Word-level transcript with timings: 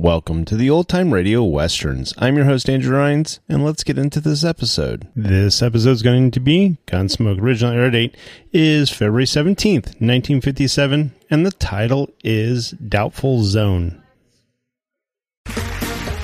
Welcome 0.00 0.46
to 0.46 0.56
the 0.56 0.70
Old 0.70 0.88
Time 0.88 1.12
Radio 1.12 1.44
Westerns. 1.44 2.14
I'm 2.16 2.34
your 2.34 2.46
host, 2.46 2.70
Andrew 2.70 2.96
Rhynes, 2.96 3.38
and 3.50 3.62
let's 3.62 3.84
get 3.84 3.98
into 3.98 4.18
this 4.18 4.44
episode. 4.44 5.06
This 5.14 5.60
episode 5.60 5.90
is 5.90 6.00
going 6.02 6.30
to 6.30 6.40
be 6.40 6.78
Gunsmoke. 6.86 7.38
Original 7.38 7.74
air 7.74 7.90
date 7.90 8.16
is 8.50 8.88
February 8.88 9.26
17th, 9.26 10.00
1957, 10.00 11.12
and 11.28 11.44
the 11.44 11.50
title 11.50 12.08
is 12.24 12.70
Doubtful 12.70 13.42
Zone. 13.42 14.02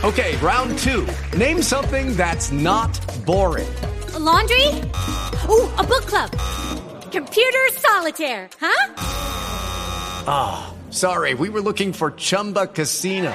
Okay, 0.02 0.38
round 0.38 0.78
two. 0.78 1.06
Name 1.36 1.60
something 1.60 2.16
that's 2.16 2.50
not 2.50 2.98
boring. 3.26 3.68
A 4.14 4.18
laundry? 4.18 4.68
Ooh, 5.50 5.70
a 5.76 5.84
book 5.84 6.06
club. 6.06 6.30
Computer 7.12 7.66
solitaire, 7.72 8.48
huh? 8.58 8.94
Ah, 10.26 10.72
oh, 10.72 10.90
sorry, 10.90 11.34
we 11.34 11.50
were 11.50 11.60
looking 11.60 11.92
for 11.92 12.12
Chumba 12.12 12.68
Casino. 12.68 13.34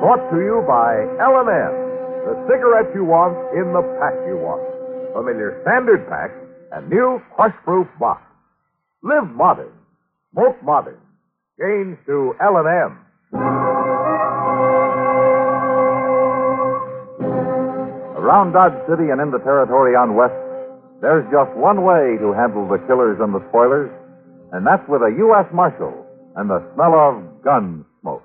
Brought 0.00 0.32
to 0.32 0.40
you 0.40 0.64
by 0.64 0.96
L&M, 1.20 1.72
the 2.24 2.32
cigarette 2.48 2.88
you 2.96 3.04
want 3.04 3.36
in 3.52 3.68
the 3.76 3.84
pack 4.00 4.16
you 4.24 4.40
want. 4.40 4.64
Familiar 5.12 5.60
standard 5.60 6.08
pack 6.08 6.32
and 6.72 6.88
new 6.88 7.20
crush-proof 7.36 7.86
box. 8.00 8.24
Live 9.02 9.28
modern. 9.36 9.68
Smoke 10.32 10.56
modern. 10.64 10.96
Change 11.60 11.98
to 12.06 12.32
L&M. 12.40 12.96
Around 18.16 18.52
Dodge 18.56 18.80
City 18.88 19.12
and 19.12 19.20
in 19.20 19.30
the 19.30 19.42
territory 19.44 19.92
on 19.96 20.16
West, 20.16 20.32
there's 21.04 21.28
just 21.28 21.52
one 21.60 21.84
way 21.84 22.16
to 22.24 22.32
handle 22.32 22.64
the 22.64 22.80
killers 22.88 23.20
and 23.20 23.34
the 23.34 23.44
spoilers, 23.52 23.92
and 24.52 24.66
that's 24.66 24.88
with 24.88 25.02
a 25.02 25.12
U.S. 25.28 25.44
Marshal 25.52 25.92
and 26.36 26.48
the 26.48 26.64
smell 26.72 26.96
of 26.96 27.44
gun 27.44 27.84
smoke. 28.00 28.24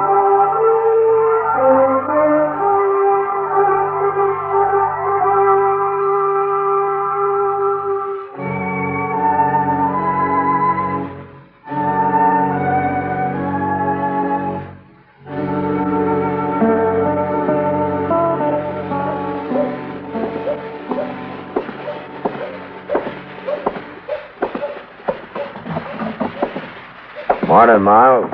Morning, 27.61 27.83
Miles. 27.83 28.31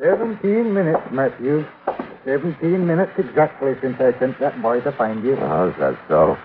Seventeen 0.00 0.74
minutes, 0.74 1.06
Matthew. 1.12 1.64
Seventeen 2.24 2.84
minutes 2.84 3.12
exactly 3.16 3.74
since 3.80 3.94
I 4.00 4.10
sent 4.18 4.40
that 4.40 4.60
boy 4.60 4.80
to 4.80 4.90
find 4.90 5.22
you. 5.22 5.36
How's 5.36 5.72
that 5.78 5.96
so? 6.08 6.36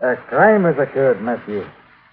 A 0.00 0.16
crime 0.28 0.64
has 0.64 0.74
occurred, 0.80 1.22
Matthew. 1.22 1.64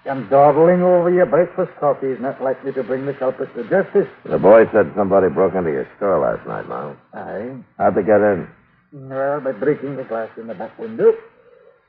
And 0.06 0.30
dawdling 0.30 0.84
over 0.84 1.10
your 1.10 1.26
breakfast 1.26 1.72
coffee 1.80 2.06
is 2.06 2.20
not 2.22 2.40
likely 2.40 2.72
to 2.74 2.84
bring 2.84 3.08
the 3.08 3.16
culprit 3.16 3.50
to 3.56 3.64
justice. 3.64 4.08
The 4.30 4.38
boy 4.38 4.66
said 4.72 4.94
somebody 4.96 5.30
broke 5.30 5.56
into 5.56 5.72
your 5.72 5.88
store 5.98 6.20
last 6.20 6.48
night, 6.48 6.70
Miles. 6.70 6.98
Aye. 7.16 7.58
How'd 7.80 7.96
they 7.96 8.04
get 8.04 8.22
in? 8.22 8.48
Well, 8.94 9.42
by 9.42 9.54
breaking 9.54 9.96
the 9.96 10.04
glass 10.04 10.30
in 10.38 10.46
the 10.46 10.54
back 10.54 10.78
window. 10.78 11.14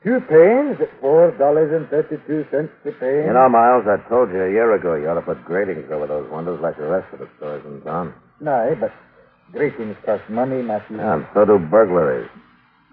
Two 0.03 0.21
panes 0.31 0.79
at 0.79 0.87
four 1.01 1.31
dollars 1.37 1.75
and 1.75 1.89
thirty-two 1.89 2.45
cents 2.51 2.71
a 2.85 2.91
pane. 3.03 3.27
You 3.27 3.33
know, 3.33 3.49
Miles, 3.49 3.83
I 3.83 3.97
told 4.07 4.31
you 4.31 4.41
a 4.43 4.49
year 4.49 4.73
ago 4.73 4.95
you 4.95 5.09
ought 5.09 5.15
to 5.15 5.21
put 5.21 5.43
gratings 5.43 5.91
over 5.91 6.07
those 6.07 6.31
windows 6.31 6.59
like 6.61 6.77
the 6.77 6.87
rest 6.87 7.11
of 7.11 7.19
the 7.19 7.27
stores 7.35 7.65
in 7.65 7.81
town. 7.81 8.13
No, 8.39 8.75
but 8.79 8.93
gratings 9.51 9.97
cost 10.05 10.23
money, 10.29 10.61
Matthew. 10.61 10.97
Yeah, 10.97 11.15
and 11.15 11.27
so 11.33 11.43
do 11.43 11.59
burglaries. 11.59 12.29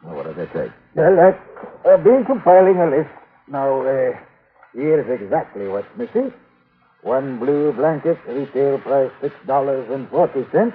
Well, 0.02 0.16
what 0.16 0.26
did 0.26 0.36
they 0.36 0.46
take? 0.52 0.72
Well, 0.96 1.14
I've 1.20 1.38
uh, 1.86 2.02
been 2.02 2.24
compiling 2.26 2.78
a 2.78 2.90
list. 2.90 3.10
Now, 3.46 3.86
uh, 3.86 4.10
here's 4.74 5.06
exactly 5.08 5.68
what's 5.68 5.86
missing. 5.96 6.32
One 7.02 7.38
blue 7.38 7.72
blanket, 7.72 8.18
retail 8.26 8.78
price 8.80 9.12
six 9.22 9.32
dollars 9.46 9.86
and 9.92 10.10
forty 10.10 10.42
cents. 10.50 10.74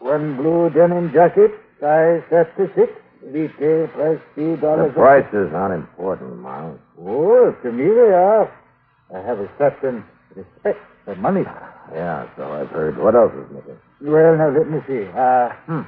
One 0.00 0.36
blue 0.36 0.70
denim 0.70 1.12
jacket, 1.12 1.52
size 1.78 2.22
thirty-six, 2.30 2.90
retail 3.22 3.88
price 3.88 4.20
two 4.34 4.56
The 4.56 4.62
dollars. 4.62 4.92
prices 4.94 5.50
aren't 5.54 5.74
important, 5.74 6.38
Miles. 6.38 6.78
Oh, 7.00 7.54
to 7.62 7.72
me 7.72 7.84
they 7.84 8.12
are. 8.14 8.50
I 9.14 9.18
have 9.26 9.38
a 9.38 9.48
certain 9.58 10.04
respect 10.36 10.78
for 11.04 11.14
money. 11.16 11.42
Yeah, 11.94 12.28
so 12.36 12.52
I've 12.52 12.68
heard. 12.68 12.98
What 12.98 13.14
else 13.14 13.32
is 13.32 13.50
missing? 13.50 13.78
Well, 14.02 14.36
now 14.36 14.50
let 14.50 14.68
me 14.68 14.80
see. 14.86 15.06
Uh, 15.08 15.48
hmm. 15.66 15.82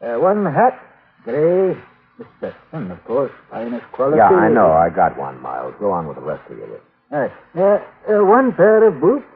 Uh, 0.00 0.18
one 0.20 0.46
hat, 0.46 0.78
gray, 1.24 1.74
Mr. 2.18 2.26
Stetson, 2.38 2.90
of 2.92 3.02
course, 3.04 3.32
finest 3.50 3.84
quality. 3.92 4.18
Yeah, 4.18 4.30
I 4.30 4.48
know. 4.48 4.70
I 4.70 4.90
got 4.90 5.18
one, 5.18 5.40
Miles. 5.42 5.74
Go 5.80 5.90
on 5.90 6.06
with 6.06 6.16
the 6.16 6.22
rest 6.22 6.48
of 6.50 6.56
your 6.56 6.68
list. 6.68 6.82
All 7.10 7.18
right. 7.20 7.32
Uh, 7.56 7.82
uh, 8.12 8.24
one 8.24 8.52
pair 8.52 8.86
of 8.86 9.00
boots, 9.00 9.26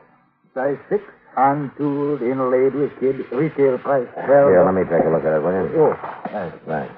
size 0.54 0.78
six, 0.88 1.02
hand 1.34 1.72
tooled, 1.76 2.22
inlaid 2.22 2.74
with 2.74 2.92
kid, 3.00 3.16
retail 3.32 3.78
price 3.78 4.06
twelve. 4.14 4.50
Here, 4.54 4.62
let 4.64 4.74
me 4.74 4.84
take 4.84 5.04
a 5.04 5.10
look 5.10 5.24
at 5.24 5.34
it, 5.34 5.42
will 5.42 5.52
you? 5.52 5.82
Oh, 5.82 5.94
nice. 6.32 6.52
Thanks. 6.66 6.94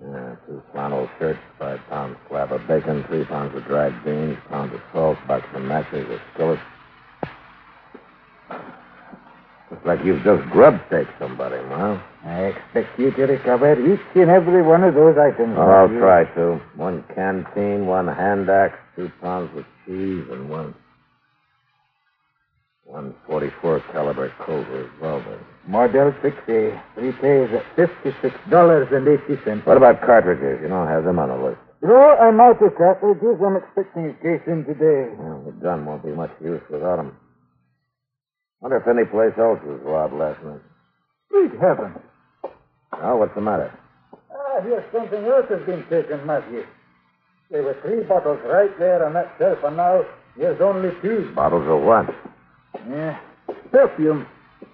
Yeah, 0.00 0.34
two 0.46 0.62
flannel 0.72 1.08
shirts, 1.18 1.38
five 1.58 1.78
pounds 1.88 2.16
slab 2.28 2.52
of 2.52 2.66
bacon, 2.66 3.04
three 3.08 3.24
pounds 3.24 3.54
of 3.56 3.64
dried 3.64 4.04
beans, 4.04 4.36
pound 4.48 4.72
of 4.74 4.80
salt, 4.92 5.16
box 5.28 5.46
of 5.54 5.62
matches, 5.62 6.06
a 6.10 6.18
skillet. 6.34 6.58
Looks 9.70 9.86
like 9.86 10.04
you've 10.04 10.22
just 10.24 10.42
grub 10.50 10.74
staked 10.88 11.10
somebody, 11.18 11.56
Miles. 11.68 12.00
I 12.24 12.46
expect 12.46 12.98
you 12.98 13.12
to 13.12 13.22
recover 13.24 13.72
each 13.94 14.00
and 14.16 14.30
every 14.30 14.62
one 14.62 14.82
of 14.84 14.94
those 14.94 15.16
items. 15.16 15.54
Oh, 15.56 15.62
I'll 15.62 15.86
Matthew. 15.88 16.00
try 16.00 16.24
to. 16.34 16.60
One 16.76 17.04
canteen, 17.14 17.86
one 17.86 18.08
hand 18.08 18.50
axe, 18.50 18.76
two 18.96 19.10
pounds 19.22 19.50
of 19.56 19.64
cheese, 19.86 20.24
and 20.30 20.50
one. 20.50 20.74
144 22.84 23.80
caliber 23.92 24.32
Colt 24.40 24.66
revolver. 24.68 25.38
Model 25.66 26.12
6A, 26.22 26.82
retails 26.96 27.50
at 27.54 27.64
$56.80. 27.76 29.66
What 29.66 29.76
about 29.78 30.00
cartridges? 30.02 30.60
You 30.62 30.68
don't 30.68 30.88
have 30.88 31.04
them 31.04 31.18
on 31.18 31.28
the 31.30 31.36
list. 31.36 31.58
No, 31.82 31.96
I'm 31.96 32.38
out 32.40 32.62
of 32.62 32.76
cartridges. 32.76 33.40
I'm 33.44 33.56
expecting 33.56 34.06
a 34.10 34.12
case 34.14 34.42
in 34.46 34.64
today. 34.64 35.08
Well, 35.16 35.42
the 35.44 35.52
gun 35.52 35.86
won't 35.86 36.04
be 36.04 36.10
much 36.10 36.32
use 36.42 36.60
without 36.70 36.96
them. 36.96 37.16
Wonder 38.60 38.76
if 38.78 38.86
any 38.88 39.04
place 39.04 39.32
else 39.38 39.58
was 39.64 39.80
robbed 39.84 40.14
last 40.14 40.42
night. 40.44 40.60
Good 41.30 41.52
heavens. 41.60 41.98
Now, 42.92 43.18
what's 43.18 43.34
the 43.34 43.40
matter? 43.40 43.72
Ah, 44.30 44.60
here's 44.62 44.84
something 44.92 45.24
else 45.24 45.46
has 45.48 45.64
been 45.66 45.84
taken, 45.88 46.26
Matthew. 46.26 46.64
There 47.50 47.62
were 47.62 47.76
three 47.82 48.02
bottles 48.04 48.40
right 48.46 48.70
there 48.78 49.04
on 49.04 49.12
that 49.14 49.34
shelf, 49.38 49.58
and 49.64 49.76
now 49.76 50.04
there's 50.36 50.60
only 50.60 50.90
two. 51.02 51.32
Bottles 51.34 51.66
of 51.68 51.82
what? 51.82 52.06
Yeah, 52.88 53.18
perfume. 53.70 54.26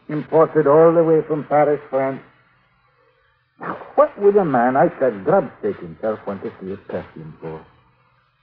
Imported 0.09 0.67
all 0.67 0.93
the 0.95 1.05
way 1.05 1.21
from 1.27 1.45
Paris, 1.45 1.81
France. 1.91 2.21
Now, 3.61 3.77
what 3.95 4.19
would 4.21 4.37
a 4.37 4.45
man 4.45 4.75
like 4.75 4.99
that 5.01 5.13
grubstake 5.25 5.79
himself 5.81 6.19
want 6.27 6.43
to 6.43 6.53
see 6.61 6.73
a 6.73 6.77
perfume 6.77 7.37
for? 7.41 7.65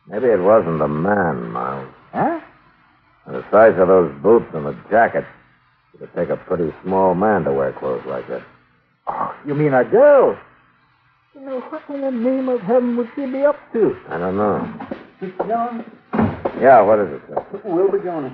Maybe 0.07 0.27
it 0.27 0.39
wasn't 0.39 0.81
a 0.81 0.87
man, 0.87 1.49
Miles. 1.51 1.93
Huh? 2.13 2.39
And 3.25 3.35
the 3.35 3.43
size 3.51 3.73
of 3.77 3.87
those 3.87 4.13
boots 4.21 4.45
and 4.53 4.65
the 4.65 4.77
jacket, 4.89 5.25
it 5.93 6.01
would 6.01 6.13
take 6.15 6.29
a 6.29 6.37
pretty 6.37 6.73
small 6.83 7.13
man 7.15 7.43
to 7.43 7.51
wear 7.51 7.73
clothes 7.73 8.05
like 8.07 8.27
that. 8.29 8.43
Oh, 9.07 9.35
you 9.45 9.55
mean 9.55 9.73
a 9.73 9.83
girl? 9.83 10.37
You 11.33 11.41
know, 11.41 11.59
what 11.59 11.83
in 11.89 12.01
the 12.01 12.11
name 12.11 12.47
of 12.49 12.61
heaven 12.61 12.95
would 12.97 13.09
she 13.15 13.25
be 13.25 13.43
up 13.43 13.57
to? 13.73 13.95
I 14.09 14.17
don't 14.17 14.37
know. 14.37 14.87
Mr. 15.21 15.47
Jonas? 15.47 15.85
Yeah, 16.61 16.81
what 16.81 16.99
is 16.99 17.09
it, 17.11 17.21
sir? 17.27 17.61
Wilbur 17.65 18.03
Jonas. 18.03 18.33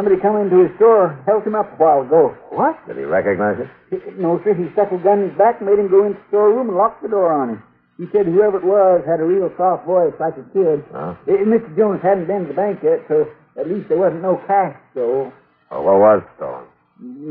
Somebody 0.00 0.16
come 0.16 0.40
into 0.40 0.64
his 0.64 0.72
store, 0.80 1.12
held 1.28 1.44
him 1.44 1.52
up 1.52 1.68
a 1.68 1.76
while 1.76 2.00
ago. 2.00 2.32
What? 2.56 2.72
Did 2.88 2.96
he 2.96 3.04
recognize 3.04 3.60
it? 3.60 4.16
No, 4.16 4.40
sir. 4.40 4.56
He 4.56 4.72
stuck 4.72 4.88
a 4.88 4.96
gun 4.96 5.20
in 5.20 5.28
his 5.28 5.36
back, 5.36 5.60
made 5.60 5.76
him 5.76 5.92
go 5.92 6.08
into 6.08 6.16
the 6.16 6.24
storeroom, 6.32 6.72
and 6.72 6.78
locked 6.80 7.04
the 7.04 7.12
door 7.12 7.28
on 7.28 7.50
him. 7.50 7.62
He 8.00 8.08
said 8.08 8.24
whoever 8.24 8.56
it 8.56 8.64
was 8.64 9.04
had 9.04 9.20
a 9.20 9.28
real 9.28 9.52
soft 9.60 9.84
voice, 9.84 10.16
like 10.16 10.40
a 10.40 10.46
kid. 10.56 10.88
Huh? 10.88 11.20
Eh, 11.28 11.44
Mr. 11.44 11.68
Jonas 11.76 12.00
hadn't 12.00 12.32
been 12.32 12.48
to 12.48 12.48
the 12.48 12.56
bank 12.56 12.80
yet, 12.80 13.04
so 13.12 13.28
at 13.60 13.68
least 13.68 13.92
there 13.92 14.00
wasn't 14.00 14.24
no 14.24 14.40
cash 14.48 14.72
stole. 14.96 15.36
Oh, 15.68 15.84
what 15.84 16.00
was 16.00 16.24
stolen? 16.40 16.64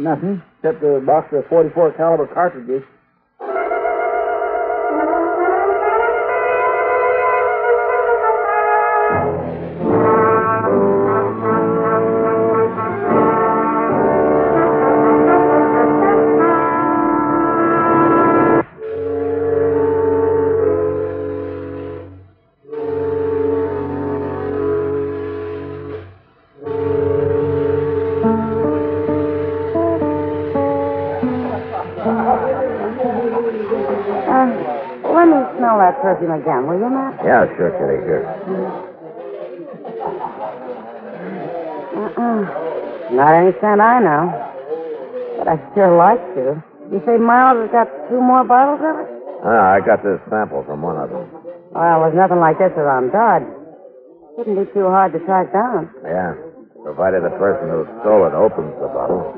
Nothing, 0.05 0.37
except 0.61 0.85
a 0.85 1.01
box 1.01 1.33
of 1.33 1.49
44 1.49 1.97
caliber 1.97 2.29
cartridges. 2.29 2.85
Yeah, 37.23 37.45
sure, 37.57 37.71
Kitty, 37.75 37.99
here. 38.07 38.23
Uh-uh. 41.99 42.39
Not 43.11 43.33
any 43.35 43.51
scent 43.59 43.81
I 43.81 43.99
know. 43.99 44.23
But 45.37 45.47
I 45.47 45.55
sure 45.75 45.91
like 45.97 46.21
to. 46.35 46.63
You 46.91 47.01
say 47.05 47.17
Miles 47.17 47.59
has 47.67 47.71
got 47.71 47.87
two 48.09 48.21
more 48.21 48.43
bottles 48.43 48.79
of 48.81 48.95
it? 49.03 49.09
Ah, 49.43 49.75
I 49.75 49.79
got 49.83 50.03
this 50.03 50.19
sample 50.29 50.63
from 50.63 50.81
one 50.81 50.97
of 50.97 51.09
them. 51.09 51.27
Well, 51.71 52.01
there's 52.03 52.15
nothing 52.15 52.39
like 52.39 52.57
this 52.57 52.73
around 52.75 53.11
Dodge. 53.11 53.45
Shouldn't 54.35 54.55
be 54.57 54.65
too 54.73 54.87
hard 54.87 55.11
to 55.13 55.19
track 55.27 55.51
down. 55.53 55.91
Yeah, 56.03 56.33
provided 56.83 57.23
the 57.23 57.35
person 57.35 57.67
who 57.69 57.83
stole 58.01 58.25
it 58.27 58.33
opens 58.35 58.73
the 58.79 58.87
bottle. 58.89 59.35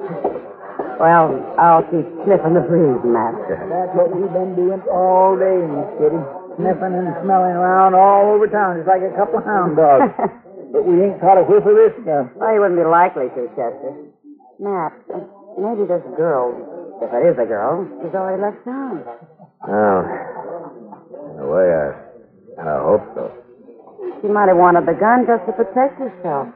Well, 1.01 1.33
I'll 1.57 1.83
keep 1.89 2.05
sniffing 2.25 2.53
the 2.53 2.61
breeze, 2.65 3.01
Matt. 3.03 3.33
That's 3.49 3.93
what 3.97 4.13
we've 4.13 4.31
been 4.31 4.53
doing 4.55 4.81
all 4.89 5.33
day, 5.37 5.57
Miss 5.65 5.89
Kitty. 5.97 6.21
Sniffing 6.57 6.93
and 6.93 7.09
smelling 7.23 7.55
around 7.55 7.95
all 7.95 8.35
over 8.35 8.47
town, 8.47 8.77
just 8.77 8.87
like 8.87 9.01
a 9.01 9.13
couple 9.15 9.39
of 9.39 9.45
hound 9.45 9.77
dogs. 9.77 10.11
but 10.75 10.83
we 10.83 10.99
ain't 10.99 11.19
caught 11.21 11.39
a 11.39 11.43
whiff 11.47 11.63
of 11.63 11.75
this 11.75 11.95
stuff. 12.03 12.27
Well, 12.35 12.51
you 12.53 12.59
wouldn't 12.59 12.79
be 12.79 12.85
likely 12.87 13.31
to, 13.31 13.41
Chester. 13.55 13.91
Matt, 14.59 14.93
maybe 15.57 15.87
this 15.87 16.03
girl, 16.19 16.53
if 17.01 17.09
it 17.09 17.23
is 17.25 17.37
a 17.39 17.47
girl, 17.47 17.87
she's 18.03 18.13
already 18.13 18.41
left 18.43 18.61
town. 18.67 19.01
Well, 19.65 19.99
in 21.33 21.37
a 21.39 21.47
way, 21.47 21.67
I 21.71 22.61
of 22.61 22.83
hope 22.85 23.05
so. 23.15 23.23
She 24.21 24.27
might 24.29 24.49
have 24.53 24.57
wanted 24.57 24.85
the 24.85 24.93
gun 24.93 25.25
just 25.25 25.41
to 25.49 25.53
protect 25.57 25.97
herself. 25.97 26.53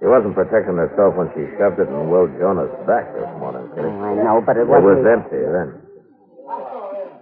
She 0.00 0.04
wasn't 0.04 0.34
protecting 0.36 0.76
herself 0.76 1.16
when 1.16 1.32
she 1.32 1.48
shoved 1.56 1.80
it 1.80 1.88
in 1.88 2.10
Will 2.12 2.28
Jonas' 2.36 2.68
back 2.84 3.08
this 3.16 3.24
morning, 3.40 3.64
Kitty. 3.72 3.88
Oh, 3.88 4.04
I 4.04 4.12
know, 4.20 4.44
but 4.44 4.60
it 4.60 4.68
It 4.68 4.68
was 4.68 4.84
wasn't... 4.84 5.08
empty 5.08 5.40
then. 5.40 5.85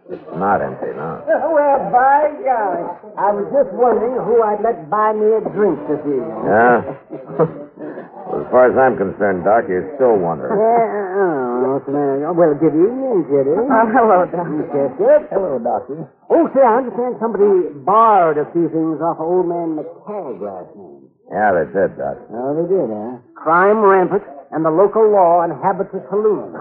It's 0.05 0.21
not 0.37 0.61
empty 0.61 0.93
now. 0.93 1.25
Well, 1.25 1.81
by 1.89 2.29
golly. 2.45 2.85
I 3.17 3.33
was 3.33 3.49
just 3.57 3.73
wondering 3.73 4.21
who 4.21 4.37
I'd 4.45 4.61
let 4.61 4.93
buy 4.93 5.17
me 5.17 5.33
a 5.33 5.41
drink 5.49 5.81
this 5.89 6.03
evening. 6.05 6.45
Yeah? 6.45 6.77
well, 8.29 8.45
as 8.45 8.49
far 8.53 8.69
as 8.69 8.77
I'm 8.77 9.01
concerned, 9.01 9.49
Doc, 9.49 9.65
you're 9.65 9.97
still 9.97 10.21
wondering. 10.21 10.61
Yeah, 10.61 11.25
oh, 11.25 11.73
what's 11.73 11.89
the 11.89 11.97
matter? 11.97 12.29
Well, 12.37 12.53
good 12.53 12.77
evening, 12.77 13.25
Kitty. 13.33 13.57
Oh, 13.57 13.65
hello, 13.97 14.19
Doc. 14.29 14.45
Yes, 14.77 14.93
yes. 15.01 15.21
Hello, 15.33 15.57
Doctor. 15.57 16.05
Oh, 16.29 16.53
say, 16.53 16.61
I 16.61 16.85
understand 16.85 17.17
somebody 17.17 17.73
borrowed 17.81 18.37
a 18.37 18.45
few 18.53 18.69
things 18.69 19.01
off 19.01 19.17
of 19.17 19.25
old 19.25 19.49
man 19.49 19.81
McTagg 19.81 20.37
last 20.37 20.69
night. 20.77 21.09
Yeah, 21.33 21.49
they 21.57 21.67
did, 21.73 21.97
Doc. 21.97 22.21
Oh, 22.29 22.53
they 22.61 22.69
did, 22.69 22.93
huh? 22.93 23.25
Crime 23.41 23.81
rampant, 23.81 24.29
and 24.53 24.69
the 24.69 24.75
local 24.75 25.09
law 25.09 25.41
inhabits 25.49 25.97
a 25.97 26.05
saloon. 26.13 26.53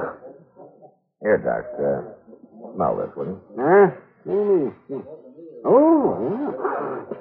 Here, 1.19 1.43
Doc, 1.43 1.67
uh, 1.75 2.12
smell 2.75 2.95
this, 2.97 3.11
will 3.15 3.25
you? 3.35 3.39
Huh? 3.59 3.87
Mm, 4.27 4.73
Oh, 5.63 6.19
yeah. 6.19 6.51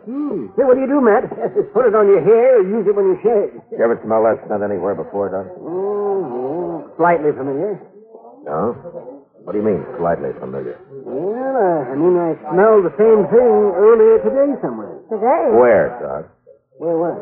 Hmm. 0.03 0.51
Say, 0.59 0.63
what 0.67 0.75
do 0.75 0.81
you 0.83 0.91
do, 0.91 0.99
Matt? 0.99 1.31
Put 1.75 1.87
it 1.87 1.95
on 1.95 2.07
your 2.11 2.23
hair 2.23 2.59
or 2.59 2.63
use 2.67 2.87
it 2.91 2.95
when 2.95 3.15
you 3.15 3.19
shave? 3.23 3.55
You 3.71 3.79
ever 3.83 3.99
smell 4.03 4.23
that 4.27 4.43
scent 4.51 4.63
anywhere 4.67 4.95
before, 4.99 5.31
Doc? 5.31 5.47
Oh, 5.63 6.83
yeah. 6.91 6.97
Slightly 6.99 7.31
familiar. 7.31 7.79
No? 8.43 8.75
What 9.47 9.55
do 9.55 9.59
you 9.59 9.67
mean, 9.67 9.83
slightly 9.99 10.31
familiar? 10.39 10.79
Well, 10.91 11.55
uh, 11.55 11.91
I 11.91 11.95
mean, 11.95 12.15
I 12.19 12.35
smelled 12.51 12.87
the 12.87 12.95
same 12.99 13.27
thing 13.31 13.51
earlier 13.75 14.19
today 14.27 14.51
somewhere. 14.63 14.99
Today? 15.11 15.43
Where, 15.55 15.87
Doc? 16.03 16.23
Where 16.79 16.99
what? 16.99 17.19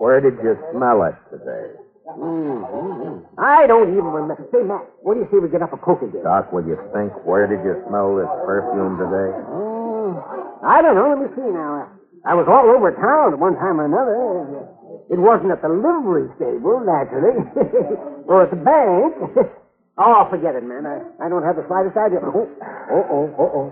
Where 0.00 0.20
did 0.20 0.40
you 0.40 0.56
smell 0.72 1.04
it 1.04 1.16
today? 1.32 1.76
Mm-hmm. 2.08 3.40
I 3.40 3.66
don't 3.66 3.92
even 3.92 4.10
remember. 4.10 4.42
Say, 4.52 4.64
Matt, 4.64 4.88
what 5.04 5.14
do 5.14 5.20
you 5.20 5.28
say 5.30 5.38
we 5.38 5.48
get 5.48 5.62
up 5.62 5.72
a 5.72 5.78
coke 5.78 6.02
again? 6.02 6.24
Doc, 6.24 6.52
will 6.52 6.64
you 6.66 6.76
think? 6.92 7.12
Where 7.24 7.46
did 7.46 7.60
you 7.62 7.76
smell 7.88 8.16
this 8.16 8.28
perfume 8.44 8.96
today? 8.98 9.30
Oh, 9.52 10.16
I 10.64 10.82
don't 10.82 10.96
know. 10.96 11.12
Let 11.12 11.20
me 11.22 11.28
see 11.36 11.50
now. 11.52 11.92
I 12.24 12.34
was 12.36 12.44
all 12.50 12.68
over 12.68 12.92
town 12.92 13.32
at 13.32 13.38
one 13.40 13.56
time 13.56 13.80
or 13.80 13.86
another. 13.88 14.68
It 15.08 15.18
wasn't 15.18 15.50
at 15.52 15.62
the 15.62 15.72
livery 15.72 16.28
stable, 16.36 16.84
naturally, 16.84 17.40
or 18.28 18.44
at 18.44 18.50
the 18.52 18.60
bank. 18.60 19.16
oh, 19.98 20.26
forget 20.28 20.54
it, 20.54 20.64
man. 20.64 20.84
I, 20.84 21.00
I 21.24 21.28
don't 21.28 21.42
have 21.42 21.56
the 21.56 21.64
slightest 21.66 21.96
idea. 21.96 22.20
Oh, 22.22 22.44
oh, 22.92 23.04
oh, 23.08 23.26
oh, 23.38 23.50
oh. 23.56 23.66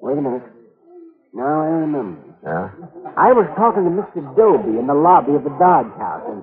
Wait 0.00 0.16
a 0.16 0.22
minute. 0.22 0.46
Now 1.34 1.62
I 1.62 1.66
remember. 1.82 2.22
Yeah? 2.44 2.70
I 3.18 3.34
was 3.34 3.50
talking 3.58 3.82
to 3.84 3.90
Mr. 3.90 4.22
Doby 4.38 4.78
in 4.78 4.86
the 4.86 4.94
lobby 4.94 5.34
of 5.34 5.42
the 5.42 5.52
Dodge 5.58 5.90
House, 5.98 6.22
and, 6.30 6.42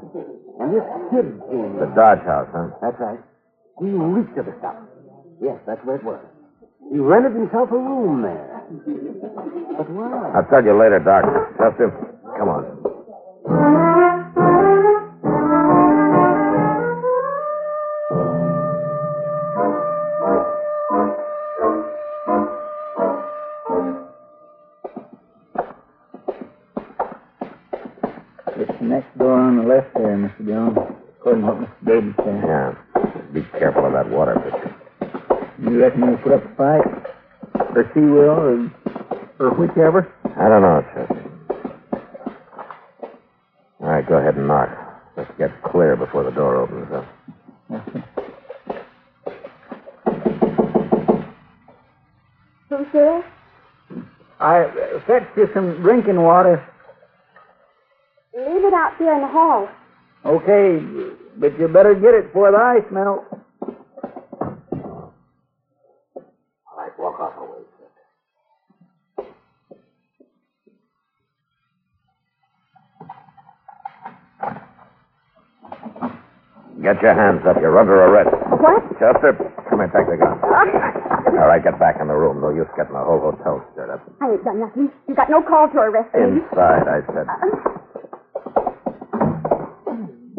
and 0.60 0.74
this 0.74 0.84
kid 1.12 1.28
came. 1.50 1.80
The 1.80 1.92
Dodge 1.96 2.24
House, 2.26 2.48
huh? 2.52 2.70
That's 2.82 3.00
right. 3.00 3.20
He 3.80 3.88
reeked 3.92 4.38
of 4.38 4.46
the 4.46 4.56
stuff. 4.60 4.76
Yes, 5.42 5.60
that's 5.68 5.84
where 5.86 5.98
it 5.98 6.04
was. 6.04 6.20
He 6.92 7.00
rented 7.00 7.34
himself 7.34 7.72
a 7.72 7.78
room 7.78 8.22
there. 8.22 8.64
But 9.78 9.90
why? 9.90 10.32
I'll 10.36 10.48
tell 10.50 10.64
you 10.64 10.78
later, 10.80 11.00
Doc. 11.00 11.26
Chester, 11.58 11.92
come 12.38 12.50
on. 12.50 12.85
Put 36.26 36.34
up 36.34 36.44
a 36.44 36.56
fight? 36.56 36.82
Or 37.76 37.92
she 37.94 38.00
will, 38.00 38.30
or, 38.30 38.72
or 39.40 39.54
whichever? 39.56 40.12
I 40.36 40.50
don't 40.50 40.62
know, 40.62 40.82
Chester. 40.94 41.32
All 43.80 43.90
right, 43.90 44.08
go 44.08 44.16
ahead 44.16 44.36
and 44.36 44.48
knock. 44.48 44.70
Let's 45.16 45.32
get 45.38 45.52
clear 45.64 45.96
before 45.96 46.24
the 46.24 46.32
door 46.32 46.56
opens 46.58 46.92
up. 46.92 47.06
Who's 52.70 52.88
there? 52.92 53.24
I 54.40 54.64
uh, 54.64 55.00
fetched 55.06 55.38
you 55.38 55.48
some 55.54 55.82
drinking 55.82 56.22
water. 56.22 56.68
Leave 58.34 58.66
it 58.66 58.74
out 58.74 58.94
there 59.00 59.14
in 59.16 59.22
the 59.22 59.28
hall. 59.28 59.70
Okay, 60.26 60.80
but 61.38 61.58
you 61.60 61.68
better 61.68 61.94
get 61.94 62.16
it 62.16 62.28
before 62.28 62.52
the 62.52 62.58
ice 62.58 62.92
melts. 62.92 63.45
Get 76.96 77.12
your 77.12 77.16
hands 77.20 77.44
up. 77.44 77.60
You're 77.60 77.76
under 77.76 78.08
arrest. 78.08 78.32
What? 78.64 78.80
Chester, 78.96 79.36
come 79.68 79.84
here, 79.84 79.92
take 79.92 80.08
the 80.08 80.16
gun. 80.16 80.40
Oh, 80.40 81.44
All 81.44 81.52
right, 81.52 81.60
get 81.62 81.76
back 81.78 82.00
in 82.00 82.08
the 82.08 82.16
room. 82.16 82.40
No 82.40 82.56
use 82.56 82.72
getting 82.80 82.96
the 82.96 83.04
whole 83.04 83.20
hotel 83.20 83.60
stirred 83.76 83.92
up. 83.92 84.00
I 84.24 84.32
ain't 84.32 84.44
done 84.48 84.64
nothing. 84.64 84.88
You 85.08 85.16
got 85.16 85.28
no 85.30 85.44
call 85.44 85.68
to 85.68 85.78
arrest 85.78 86.16
me. 86.16 86.40
Inside, 86.40 86.88
I 86.88 87.04
said. 87.12 87.28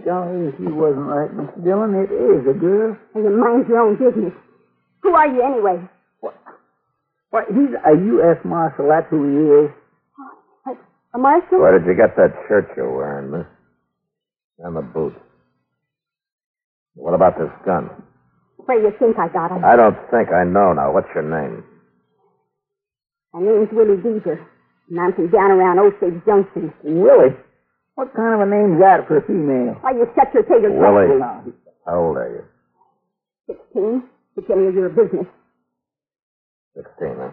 Golly, 0.00 0.48
if 0.48 0.56
you 0.56 0.72
wasn't 0.72 1.04
right, 1.12 1.28
Mr. 1.28 1.60
Dillon, 1.60 1.92
it 1.92 2.08
is 2.08 2.48
a 2.48 2.56
girl. 2.56 2.96
Hey, 3.12 3.20
you 3.20 3.36
mind 3.36 3.68
your 3.68 3.80
own 3.84 4.00
business. 4.00 4.32
Who 5.02 5.12
are 5.12 5.28
you 5.28 5.42
anyway? 5.44 5.76
What? 6.20 6.40
Why, 7.36 7.44
he's 7.52 7.76
a 7.84 7.92
U.S. 8.16 8.40
Marshal. 8.48 8.88
That's 8.88 9.10
who 9.10 9.20
he 9.28 9.66
is. 9.68 9.70
A 11.12 11.18
marshal? 11.18 11.60
Where 11.60 11.76
did 11.78 11.86
you 11.86 11.94
get 11.94 12.16
that 12.16 12.32
shirt 12.48 12.70
you're 12.76 12.88
wearing, 12.96 13.30
miss? 13.30 13.46
And 14.60 14.74
the 14.76 14.80
boots. 14.82 15.16
What 16.96 17.14
about 17.14 17.38
this 17.38 17.52
gun? 17.64 17.90
Where 18.56 18.80
do 18.80 18.88
you 18.88 18.92
think 18.98 19.18
I 19.18 19.28
got 19.28 19.52
it? 19.52 19.62
I 19.62 19.76
don't 19.76 19.96
think 20.10 20.32
I 20.32 20.44
know 20.44 20.72
now. 20.72 20.92
What's 20.92 21.08
your 21.14 21.22
name? 21.22 21.62
My 23.32 23.40
name's 23.44 23.68
Willie 23.70 24.00
Deeper, 24.00 24.40
and 24.90 25.00
I'm 25.00 25.12
from 25.12 25.30
down 25.30 25.52
around 25.52 25.78
Osage 25.78 26.24
Junction. 26.24 26.72
Willie? 26.82 27.36
What 27.94 28.12
kind 28.16 28.34
of 28.34 28.40
a 28.40 28.50
name's 28.50 28.80
that 28.80 29.06
for 29.06 29.18
a 29.18 29.22
female? 29.26 29.76
Why, 29.80 29.92
you 29.92 30.06
shut 30.16 30.32
your 30.34 30.42
tater 30.44 30.72
Willie. 30.72 31.20
Now. 31.20 31.44
How 31.86 32.00
old 32.00 32.16
are 32.16 32.32
you? 32.32 32.44
Sixteen. 33.54 34.02
It's 34.36 34.48
any 34.50 34.66
of 34.66 34.74
your 34.74 34.88
business. 34.88 35.26
Sixteen, 36.74 37.16
huh? 37.16 37.30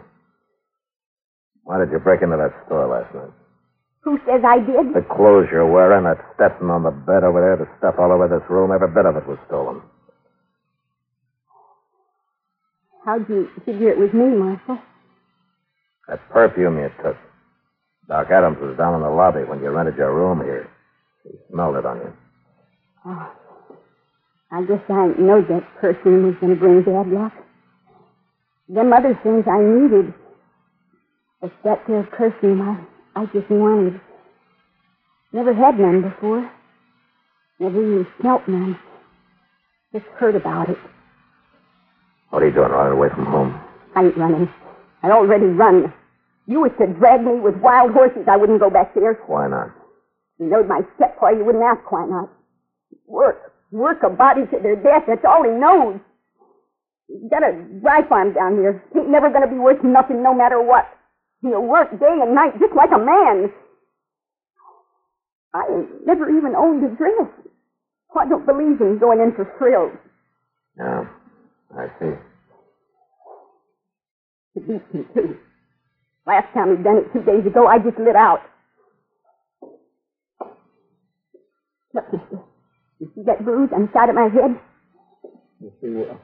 Why 1.63 1.79
did 1.79 1.91
you 1.91 1.99
break 1.99 2.21
into 2.21 2.35
that 2.37 2.51
store 2.67 2.87
last 2.87 3.13
night? 3.15 3.31
Who 4.03 4.19
says 4.27 4.41
I 4.45 4.59
did? 4.59 4.93
The 4.93 5.05
clothes 5.15 5.47
you're 5.51 5.69
wearing, 5.69 6.03
that 6.03 6.19
Stetson 6.35 6.69
on 6.69 6.83
the 6.83 6.91
bed 6.91 7.23
over 7.23 7.39
there, 7.39 7.55
the 7.55 7.71
stuff 7.77 7.95
all 7.97 8.11
over 8.11 8.27
this 8.27 8.43
room, 8.49 8.71
every 8.71 8.91
bit 8.91 9.05
of 9.05 9.15
it 9.15 9.27
was 9.27 9.37
stolen. 9.47 9.81
How'd 13.05 13.27
you 13.29 13.47
figure 13.65 13.89
it 13.91 13.97
was 13.97 14.11
me, 14.13 14.25
Marshal? 14.35 14.79
That 16.07 16.19
perfume 16.29 16.77
you 16.79 16.89
took. 17.03 17.15
Doc 18.09 18.27
Adams 18.29 18.57
was 18.59 18.77
down 18.77 18.95
in 18.95 19.01
the 19.01 19.09
lobby 19.09 19.43
when 19.47 19.59
you 19.59 19.69
rented 19.69 19.95
your 19.97 20.13
room 20.13 20.43
here. 20.43 20.69
He 21.23 21.31
smelled 21.49 21.77
it 21.77 21.85
on 21.85 21.97
you. 21.97 22.13
Oh, 23.05 23.31
I 24.51 24.63
guess 24.63 24.83
I 24.89 25.07
know 25.17 25.41
that 25.41 25.63
perfume 25.79 26.27
was 26.27 26.35
going 26.41 26.53
to 26.53 26.59
bring 26.59 26.83
bad 26.83 27.07
luck. 27.07 27.33
Them 28.67 28.91
other 28.91 29.17
things 29.23 29.45
I 29.47 29.59
needed. 29.59 30.13
That 31.63 31.83
there 31.87 32.03
perfume 32.03 32.61
I, 32.61 32.79
I 33.15 33.25
just 33.27 33.49
wanted. 33.49 34.01
Never 35.31 35.53
had 35.53 35.79
none 35.79 36.01
before. 36.01 36.49
Never 37.59 37.81
even 37.81 38.07
smelt 38.19 38.47
none. 38.47 38.77
Just 39.93 40.05
heard 40.17 40.35
about 40.35 40.69
it. 40.69 40.77
What 42.29 42.41
are 42.41 42.47
you 42.47 42.53
doing 42.53 42.71
running 42.71 42.93
away 42.93 43.09
from 43.09 43.25
home? 43.25 43.59
I 43.95 44.05
ain't 44.05 44.17
running. 44.17 44.49
I 45.03 45.11
already 45.11 45.45
run. 45.45 45.93
You 46.47 46.61
was 46.61 46.71
to 46.79 46.87
drag 46.87 47.21
me 47.23 47.39
with 47.39 47.55
wild 47.57 47.91
horses. 47.91 48.25
I 48.27 48.37
wouldn't 48.37 48.59
go 48.59 48.69
back 48.69 48.95
there. 48.95 49.13
Why 49.27 49.47
not? 49.47 49.71
You 50.39 50.47
knowed 50.47 50.67
my 50.67 50.81
stepboy. 50.95 51.37
You 51.37 51.45
wouldn't 51.45 51.63
ask 51.63 51.89
why 51.91 52.05
not. 52.07 52.29
Work. 53.05 53.53
Work 53.71 54.03
a 54.03 54.09
body 54.09 54.41
to 54.51 54.59
their 54.61 54.75
death. 54.75 55.03
That's 55.07 55.23
all 55.25 55.43
he 55.43 55.51
knows. 55.51 55.99
He's 57.07 57.29
got 57.29 57.43
a 57.43 57.53
dry 57.81 58.01
farm 58.07 58.33
down 58.33 58.55
here. 58.55 58.83
Ain't 58.95 59.09
never 59.09 59.29
going 59.29 59.43
to 59.43 59.47
be 59.47 59.59
worth 59.59 59.83
nothing 59.83 60.23
no 60.23 60.33
matter 60.33 60.61
what. 60.61 60.89
He'll 61.43 61.61
work 61.61 61.91
day 61.99 62.17
and 62.23 62.33
night 62.33 62.53
just 62.59 62.73
like 62.73 62.89
a 62.95 62.97
man. 62.97 63.51
I 65.53 65.85
never 66.05 66.29
even 66.29 66.55
owned 66.55 66.83
a 66.83 66.95
dress. 66.95 67.11
Oh, 68.15 68.19
I 68.19 68.27
don't 68.27 68.45
believe 68.45 68.79
in 68.79 68.97
going 68.99 69.19
in 69.19 69.33
for 69.35 69.45
thrills. 69.59 69.91
No. 70.77 71.05
I 71.77 71.87
see. 71.99 72.15
It 74.55 74.67
beats 74.67 74.93
me, 74.93 75.03
too. 75.13 75.37
Last 76.25 76.53
time 76.53 76.77
he 76.77 76.83
done 76.83 76.97
it 76.97 77.11
two 77.11 77.23
days 77.23 77.45
ago, 77.45 77.67
I 77.67 77.77
just 77.79 77.99
lit 77.99 78.15
out. 78.15 78.39
Look. 81.93 82.05
You 82.99 83.11
see 83.15 83.23
that 83.25 83.43
bruise 83.43 83.69
on 83.75 83.87
the 83.87 83.89
side 83.93 84.09
of 84.09 84.15
my 84.15 84.29
head? 84.29 84.57
You 85.59 85.71
see 85.81 85.89
what? 85.89 86.21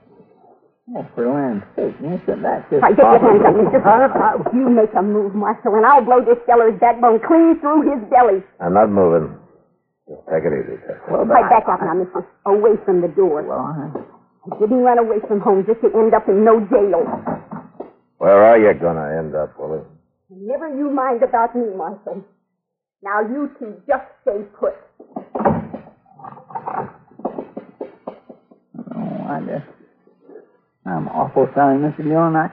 Oh, 0.90 1.06
for 1.14 1.30
land's 1.30 1.66
sake, 1.76 2.02
mister, 2.02 2.34
that's 2.42 2.66
just... 2.74 2.82
All 2.82 2.90
right, 2.90 2.98
get 2.98 3.06
your 3.06 3.22
hands 3.22 3.46
up, 3.46 3.54
mister. 3.54 3.78
Uh, 3.78 4.42
you 4.58 4.70
make 4.74 4.90
a 4.98 5.04
move, 5.04 5.36
Marshal, 5.36 5.76
and 5.76 5.86
I'll 5.86 6.02
blow 6.02 6.26
this 6.26 6.42
feller's 6.50 6.80
backbone 6.82 7.22
clean 7.22 7.60
through 7.62 7.94
his 7.94 8.02
belly. 8.10 8.42
I'm 8.60 8.74
not 8.74 8.90
moving. 8.90 9.38
Just 10.10 10.26
take 10.26 10.50
it 10.50 10.54
easy, 10.58 10.82
Chester. 10.82 11.06
Well, 11.14 11.26
right, 11.30 11.46
back 11.46 11.70
up 11.70 11.82
now, 11.86 11.94
mister. 11.94 12.26
Away 12.50 12.74
from 12.86 13.02
the 13.02 13.08
door. 13.14 13.46
Well, 13.46 13.70
I... 13.70 13.94
I 14.50 14.58
didn't 14.58 14.82
run 14.82 14.98
away 14.98 15.18
from 15.28 15.42
home 15.42 15.64
just 15.68 15.82
to 15.82 15.94
end 15.94 16.16
up 16.16 16.28
in 16.28 16.44
no 16.44 16.60
jail. 16.72 17.06
Where 18.18 18.44
are 18.46 18.58
you 18.58 18.74
gonna 18.80 19.20
end 19.20 19.36
up, 19.36 19.60
Willie? 19.60 19.84
Never 20.32 20.70
you 20.76 20.90
mind 20.90 21.22
about 21.22 21.56
me, 21.56 21.66
Marshal. 21.76 22.24
Now 23.04 23.22
you 23.22 23.52
two 23.60 23.76
just 23.86 24.06
stay 24.24 24.42
put. 24.58 24.74
Oh, 28.96 29.28
I 29.30 29.42
guess. 29.46 29.62
I'm 30.90 31.08
awful 31.10 31.48
sorry, 31.54 31.78
Mr. 31.78 32.04
Dillon. 32.04 32.36
I, 32.36 32.50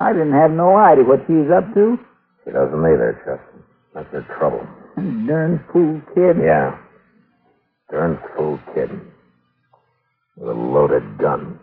I 0.00 0.12
didn't 0.12 0.32
have 0.32 0.50
no 0.50 0.76
idea 0.76 1.04
what 1.04 1.20
she's 1.26 1.50
up 1.54 1.72
to. 1.74 1.96
She 2.44 2.50
doesn't 2.50 2.78
either, 2.80 3.14
Chester. 3.24 3.64
That's 3.94 4.10
her 4.12 4.26
trouble. 4.38 4.66
Darn 5.26 5.64
fool 5.72 6.00
kid. 6.14 6.36
Yeah. 6.42 6.76
Darn 7.90 8.18
fool 8.36 8.58
kid. 8.74 8.90
With 10.36 10.48
a 10.50 10.52
loaded 10.52 11.18
gun. 11.18 11.58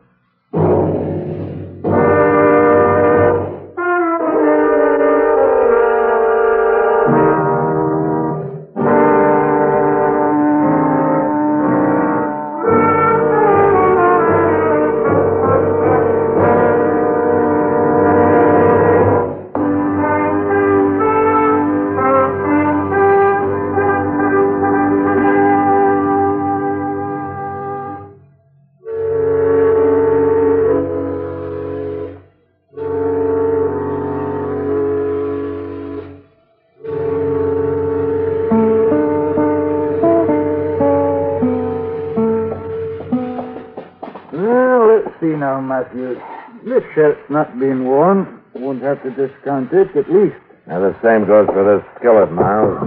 Have 48.94 49.04
to 49.04 49.28
discount 49.28 49.74
it, 49.74 49.90
at 49.98 50.10
least. 50.10 50.38
Now, 50.68 50.80
the 50.80 50.96
same 51.02 51.26
goes 51.26 51.48
for 51.48 51.66
this 51.66 51.84
skillet, 51.98 52.32
Miles. 52.32 52.78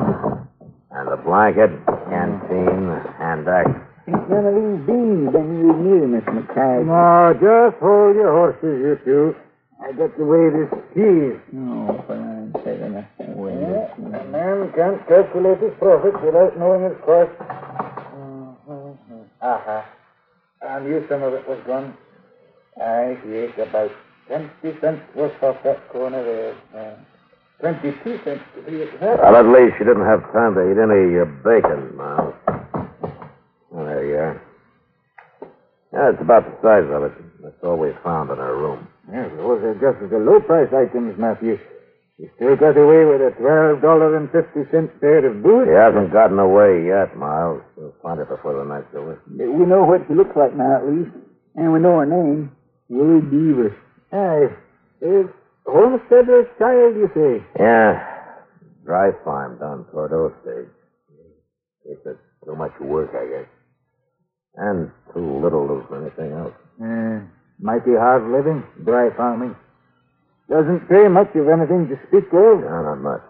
And 0.91 1.09
the 1.11 1.17
blanket, 1.19 1.71
canteen, 2.09 2.89
and 3.21 3.49
axe. 3.49 3.69
Ain't 4.09 4.31
none 4.31 4.47
of 4.47 4.55
these 4.55 4.87
beans 4.87 5.33
been 5.35 5.59
used 5.59 5.83
neither, 5.83 6.07
Miss 6.07 6.25
McCagg. 6.25 6.87
No, 6.87 7.35
just 7.35 7.83
hold 7.83 8.15
your 8.15 8.31
horses, 8.31 8.63
you 8.63 8.99
two. 9.05 9.35
I 9.83 9.93
got 9.93 10.17
to 10.17 10.25
weigh 10.25 10.51
this 10.55 10.71
cheese. 10.95 11.37
No, 11.53 12.03
but 12.09 12.17
I'm 12.17 12.53
taking 12.65 12.97
a 12.97 13.05
weigh 13.37 13.61
yeah, 13.61 14.21
A 14.21 14.25
man 14.31 14.73
can't 14.75 15.07
calculate 15.09 15.59
his 15.59 15.75
profits 15.79 16.17
without 16.25 16.57
knowing 16.57 16.85
his 16.85 16.97
cost. 17.05 17.31
Mm-hmm. 18.15 19.27
Aha. 19.43 19.85
I 20.67 20.81
knew 20.81 21.05
some 21.11 21.23
of 21.23 21.35
it 21.35 21.47
was 21.47 21.59
gone. 21.67 21.95
I 22.81 23.19
yes, 23.29 23.53
about 23.59 23.91
20 24.29 24.81
cents 24.81 25.03
worth 25.15 25.43
off 25.43 25.57
that 25.65 25.89
corner 25.91 26.23
there. 26.23 26.55
Uh, 26.75 26.97
22 27.61 28.21
cents 28.25 28.43
to 28.55 28.63
be 28.71 28.83
exact. 28.83 29.23
Well, 29.23 29.37
at 29.37 29.47
least 29.47 29.77
you 29.81 29.87
didn't 29.87 30.05
have 30.05 30.21
time 30.33 30.55
to 30.55 30.63
eat 30.71 30.77
any 30.77 31.09
of 31.09 31.11
your 31.13 31.27
bacon, 31.41 31.97
Miles. 31.97 32.35
Oh, 33.73 33.85
there 33.85 34.05
you 34.05 34.17
are. 34.17 34.43
Yeah, 35.93 36.11
it's 36.13 36.21
about 36.21 36.45
the 36.45 36.57
size 36.61 36.85
of 36.93 37.05
it. 37.09 37.13
That's 37.43 37.57
all 37.63 37.79
we 37.79 37.93
found 38.05 38.31
in 38.31 38.39
our 38.39 38.57
room. 38.57 38.87
Yeah, 39.11 39.29
those 39.39 39.63
are 39.63 39.75
just 39.79 40.11
the 40.11 40.19
low 40.19 40.41
price 40.41 40.69
items, 40.75 41.15
Matthew. 41.19 41.57
You 42.19 42.29
still 42.37 42.57
got 42.57 42.77
away 42.77 43.05
with 43.05 43.21
a 43.21 43.33
twelve 43.39 43.81
dollar 43.81 44.17
and 44.17 44.29
fifty 44.33 44.69
cent 44.73 44.89
pair 45.01 45.25
of 45.25 45.43
boots? 45.43 45.69
He 45.69 45.77
hasn't 45.77 46.13
gotten 46.13 46.39
away 46.39 46.85
yet, 46.89 47.17
Miles. 47.17 47.63
We'll 47.77 47.95
find 48.03 48.21
it 48.21 48.29
before 48.29 48.57
the 48.57 48.65
night's 48.65 48.89
over. 48.97 49.21
We 49.29 49.65
know 49.65 49.85
what 49.85 50.01
she 50.09 50.15
looks 50.15 50.35
like 50.35 50.57
now, 50.57 50.81
at 50.81 50.89
least. 50.89 51.13
And 51.57 51.73
we 51.73 51.79
know 51.79 52.01
her 52.01 52.07
name. 52.09 52.53
Willie 52.89 53.21
Beaver. 53.21 53.77
Aye. 54.17 54.49
It's 55.03 55.29
homesteader's 55.67 56.49
child, 56.59 56.97
you 56.97 57.09
say? 57.13 57.45
Yeah. 57.61 58.01
Dry 58.85 59.11
farm 59.25 59.59
down 59.59 59.85
toward 59.93 60.13
Osage. 60.13 60.73
It's 61.85 62.07
a, 62.07 62.17
too 62.45 62.57
much 62.57 62.73
work, 62.81 63.11
I 63.13 63.27
guess. 63.29 63.49
And 64.57 64.91
too 65.13 65.43
little 65.43 65.69
of 65.69 65.85
anything 65.93 66.33
else. 66.33 66.55
Uh, 66.81 67.29
mighty 67.61 67.93
hard 67.93 68.25
living, 68.33 68.65
dry 68.85 69.11
farming. 69.17 69.55
Doesn't 70.49 70.89
pay 70.89 71.09
much 71.09 71.35
of 71.35 71.49
anything 71.49 71.89
to 71.91 71.97
speak 72.09 72.33
of. 72.33 72.65
No, 72.65 72.83
not 72.89 73.03
much. 73.03 73.27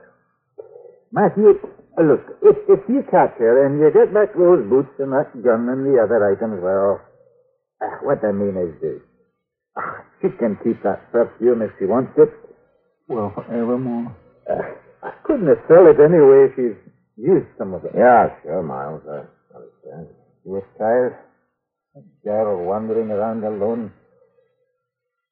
Matthew, 1.11 1.59
uh, 1.99 2.03
look, 2.03 2.23
if, 2.43 2.57
if 2.69 2.81
you 2.89 3.03
catch 3.11 3.35
her 3.39 3.67
and 3.67 3.81
you 3.81 3.91
get 3.91 4.13
back 4.15 4.37
those 4.37 4.63
boots 4.69 4.93
and 5.01 5.11
that 5.13 5.33
gun 5.43 5.67
and 5.69 5.83
the 5.83 5.99
other 5.99 6.21
items, 6.31 6.63
well, 6.63 7.01
uh, 7.81 8.05
what 8.05 8.23
I 8.23 8.33
mean 8.33 8.55
is 8.55 8.81
this. 8.81 9.03
She 10.23 10.29
can 10.39 10.57
keep 10.65 10.83
that 10.83 11.13
perfume 11.13 11.63
if 11.63 11.71
she 11.79 11.85
wants 11.85 12.13
it. 12.17 12.33
Well, 13.09 13.33
forevermore. 13.35 14.17
Uh, 14.49 14.63
I 15.03 15.13
couldn't 15.25 15.47
have 15.49 15.63
sell 15.69 15.87
it 15.87 16.01
anyway. 16.01 16.49
If 16.51 16.57
she's 16.57 16.79
used 17.17 17.47
some 17.59 17.75
of 17.75 17.85
it. 17.85 17.93
Yeah, 17.95 18.29
sure, 18.43 18.63
Miles. 18.63 19.03
I 19.07 19.25
understand. 19.55 20.09
You 20.45 20.53
was 20.53 20.65
tired? 20.79 21.17
A 21.97 22.01
girl 22.25 22.65
wandering 22.65 23.11
around 23.11 23.45
alone. 23.45 23.93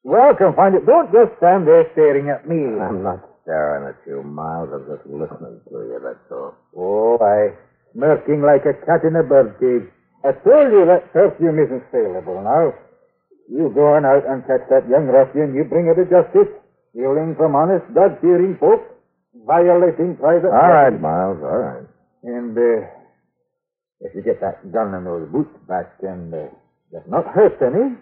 Well, 0.02 0.37
find 0.54 0.74
it. 0.74 0.85
Don't 0.87 1.11
just 1.12 1.37
stand 1.38 1.66
there 1.66 1.88
staring 1.92 2.28
at 2.28 2.46
me. 2.46 2.61
I'm 2.78 3.02
not 3.02 3.24
staring 3.42 3.88
at 3.88 3.96
you, 4.06 4.22
Miles. 4.22 4.68
I'm 4.72 4.85
just 4.85 5.06
listening 5.08 5.61
to 5.68 5.74
you, 5.80 6.00
that's 6.02 6.30
all. 6.30 6.54
Oh, 6.76 7.18
I. 7.20 7.56
Smirking 7.94 8.42
like 8.42 8.66
a 8.66 8.74
cat 8.85 9.06
in 9.06 9.14
a 9.16 9.22
bird 9.22 9.54
cage. 9.61 9.88
I 10.24 10.32
told 10.42 10.72
you 10.72 10.85
that 10.87 11.12
perfume 11.12 11.58
isn't 11.62 11.85
saleable 11.92 12.42
now. 12.42 12.74
You 13.48 13.70
go 13.74 13.94
on 13.94 14.04
out 14.04 14.26
and 14.26 14.46
catch 14.46 14.68
that 14.70 14.88
young 14.88 15.07
ruffian, 15.07 15.54
you 15.54 15.64
bring 15.64 15.87
her 15.87 15.94
to 15.94 16.04
justice. 16.09 16.48
Stealing 16.90 17.35
from 17.37 17.54
honest, 17.54 17.85
God-fearing 17.94 18.57
folk. 18.59 18.80
Violating 19.46 20.16
private... 20.16 20.48
All 20.48 20.70
right, 20.70 20.94
Miles, 20.94 21.42
all 21.42 21.59
right. 21.59 21.87
And, 22.22 22.57
uh, 22.57 22.87
if 24.00 24.14
you 24.14 24.22
get 24.22 24.40
that 24.40 24.72
gun 24.72 24.94
and 24.94 25.07
those 25.07 25.28
boots 25.28 25.52
back 25.68 25.92
and, 26.02 26.33
uh, 26.33 26.46
does 26.92 27.02
not 27.09 27.26
hurt 27.26 27.61
any, 27.61 27.96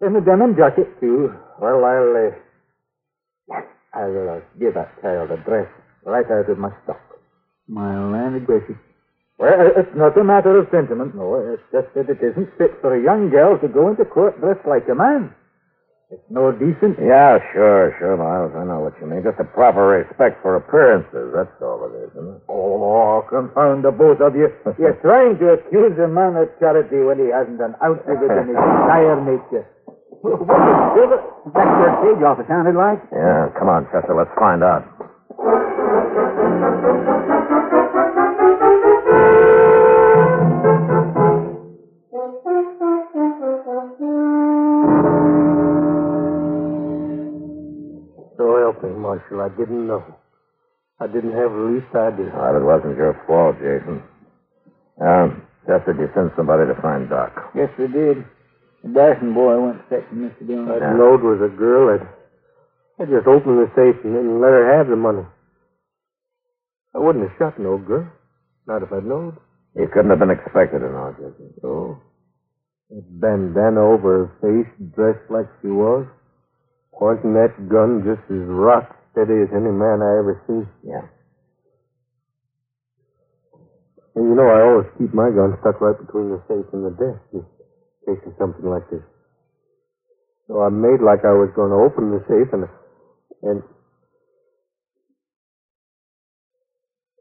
and 0.00 0.16
the 0.16 0.20
denim 0.20 0.56
jacket, 0.56 0.88
too. 1.00 1.32
Well, 1.60 1.84
I'll, 1.84 2.32
uh, 3.54 3.60
I'll 3.94 4.28
uh, 4.36 4.40
give 4.58 4.74
that 4.74 5.00
child 5.00 5.30
a 5.30 5.36
dress 5.38 5.68
right 6.04 6.26
out 6.30 6.50
of 6.50 6.58
my 6.58 6.70
stock. 6.84 7.00
My 7.68 7.94
land 8.10 8.44
gracious. 8.44 8.76
Well, 9.38 9.68
it's 9.76 9.92
not 9.94 10.16
a 10.16 10.24
matter 10.24 10.56
of 10.56 10.68
sentiment, 10.72 11.14
no. 11.14 11.36
It's 11.52 11.62
just 11.68 11.92
that 11.92 12.08
it 12.08 12.24
isn't 12.24 12.48
fit 12.56 12.72
for 12.80 12.96
a 12.96 13.02
young 13.02 13.28
girl 13.28 13.58
to 13.60 13.68
go 13.68 13.88
into 13.92 14.04
court 14.08 14.40
dressed 14.40 14.64
like 14.66 14.88
a 14.88 14.94
man. 14.96 15.34
It's 16.08 16.22
no 16.30 16.54
decent. 16.54 16.96
Yeah, 17.02 17.42
sure, 17.52 17.90
sure, 17.98 18.16
Miles. 18.16 18.54
I 18.54 18.62
know 18.64 18.80
what 18.80 18.94
you 19.02 19.10
mean. 19.10 19.26
Just 19.26 19.42
a 19.42 19.44
proper 19.44 19.82
respect 20.06 20.40
for 20.40 20.54
appearances. 20.54 21.34
That's 21.34 21.50
all 21.60 21.82
it 21.84 21.98
is, 21.98 22.14
isn't 22.14 22.30
it? 22.30 22.42
Oh, 22.48 23.26
confound 23.28 23.82
the 23.84 23.90
both 23.90 24.22
of 24.22 24.32
you. 24.38 24.48
You're 24.78 24.96
trying 25.02 25.36
to 25.42 25.58
accuse 25.58 25.98
a 25.98 26.06
man 26.08 26.38
of 26.38 26.48
charity 26.62 27.02
when 27.02 27.18
he 27.18 27.28
hasn't 27.34 27.58
an 27.60 27.74
ounce 27.82 28.06
of 28.06 28.22
it 28.22 28.30
in 28.32 28.54
his 28.54 28.56
entire 28.80 29.18
nature. 29.20 29.66
What 30.22 30.94
is 30.96 31.10
it? 31.10 31.22
Back 31.52 31.70
your 31.76 31.92
cage 32.06 32.22
off, 32.24 32.38
it 32.40 32.46
sounded 32.48 32.78
like. 32.78 33.02
Yeah, 33.12 33.50
come 33.58 33.68
on, 33.68 33.84
Chester. 33.92 34.14
Let's 34.14 34.32
find 34.38 34.62
out. 34.62 34.86
Marshal. 49.30 49.40
I 49.40 49.58
didn't 49.58 49.86
know. 49.86 50.04
I 51.00 51.06
didn't 51.06 51.32
have 51.36 51.52
the 51.52 51.64
least 51.76 51.92
idea. 51.94 52.32
Well, 52.32 52.56
it 52.56 52.64
wasn't 52.64 52.96
your 52.96 53.20
fault, 53.26 53.56
Jason. 53.60 54.02
Um, 55.00 55.42
Chester, 55.66 55.92
did 55.92 56.08
you 56.08 56.10
send 56.14 56.30
somebody 56.36 56.64
to 56.66 56.80
find 56.80 57.08
Doc? 57.10 57.52
Yes, 57.54 57.68
we 57.78 57.86
did. 57.88 58.24
The 58.82 58.88
Dyson 58.94 59.34
boy 59.34 59.60
went 59.60 59.82
fetching 59.90 60.24
Mr. 60.24 60.46
Dillon. 60.46 60.66
That 60.66 60.96
note 60.96 61.20
was 61.20 61.42
a 61.44 61.52
girl 61.52 61.92
that 61.92 62.06
I 62.98 63.04
just 63.04 63.26
opened 63.26 63.60
the 63.60 63.68
safe 63.76 64.00
and 64.04 64.14
didn't 64.14 64.40
let 64.40 64.56
her 64.56 64.78
have 64.78 64.88
the 64.88 64.96
money. 64.96 65.26
I 66.94 66.98
wouldn't 66.98 67.28
have 67.28 67.36
shot 67.36 67.60
no 67.60 67.76
girl. 67.76 68.08
Not 68.66 68.82
if 68.82 68.92
I'd 68.92 69.04
known. 69.04 69.36
You 69.76 69.88
couldn't 69.92 70.10
have 70.10 70.18
been 70.18 70.30
expected 70.30 70.80
to 70.80 70.88
know, 70.88 71.12
Jason. 71.18 71.52
Oh. 71.62 72.00
That 72.88 73.04
bandana 73.20 73.82
over 73.84 74.32
her 74.32 74.32
face, 74.40 74.72
dressed 74.94 75.28
like 75.28 75.46
she 75.60 75.68
was. 75.68 76.06
Pointing 76.98 77.34
that 77.34 77.68
gun 77.68 78.00
just 78.00 78.24
as 78.32 78.48
rock 78.48 78.95
steady 79.16 79.40
as 79.40 79.50
any 79.56 79.72
man 79.72 80.04
I 80.04 80.20
ever 80.20 80.36
seen. 80.46 80.68
Yeah. 80.84 81.08
And 84.16 84.28
you 84.28 84.36
know, 84.36 84.48
I 84.48 84.60
always 84.68 84.90
keep 84.98 85.14
my 85.14 85.30
gun 85.30 85.56
stuck 85.60 85.80
right 85.80 85.96
between 85.96 86.30
the 86.30 86.42
safe 86.48 86.66
and 86.72 86.84
the 86.84 86.94
desk 86.96 87.24
in 87.32 87.44
case 88.06 88.22
of 88.26 88.34
something 88.38 88.68
like 88.68 88.84
this. 88.90 89.04
So 90.48 90.60
I 90.62 90.70
made 90.70 91.00
like 91.04 91.24
I 91.24 91.34
was 91.34 91.50
going 91.56 91.70
to 91.72 91.80
open 91.84 92.12
the 92.12 92.22
safe 92.28 92.52
and 92.52 92.64
and 93.42 93.62